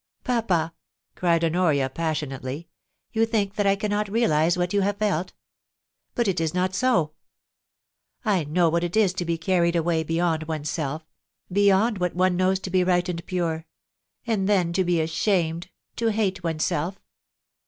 *Papa,' 0.23 0.73
cried 1.13 1.45
Honoria, 1.45 1.87
passionately, 1.87 2.67
*you 3.13 3.23
think 3.23 3.53
that 3.53 3.67
I 3.67 3.75
cannot 3.75 4.09
realise 4.09 4.57
what 4.57 4.73
you 4.73 4.81
have 4.81 4.97
felt; 4.97 5.33
but 6.15 6.27
it 6.27 6.39
is 6.41 6.55
not 6.55 6.73
so.... 6.73 7.13
I 8.25 8.43
know 8.45 8.67
what 8.67 8.83
it 8.83 8.97
is 8.97 9.13
to 9.13 9.25
be 9.25 9.37
carried 9.37 9.75
away 9.75 10.01
beyond 10.01 10.45
oneself— 10.45 11.05
beyond 11.51 11.99
what 11.99 12.15
one 12.15 12.35
knows 12.35 12.57
to 12.61 12.71
be 12.71 12.83
right 12.83 13.07
and 13.07 13.23
pure; 13.27 13.67
and 14.25 14.49
then 14.49 14.73
to 14.73 14.83
be 14.83 14.99
ashamed, 14.99 15.69
to 15.97 16.07
hate 16.11 16.43
oneself. 16.43 16.99